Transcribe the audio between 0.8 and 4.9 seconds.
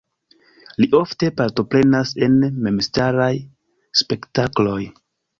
Li ofte partoprenas en memstaraj spektakloj.